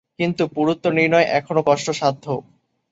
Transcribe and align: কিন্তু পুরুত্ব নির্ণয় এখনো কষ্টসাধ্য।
কিন্তু 0.19 0.43
পুরুত্ব 0.55 0.85
নির্ণয় 0.97 1.27
এখনো 1.39 1.61
কষ্টসাধ্য। 1.67 2.25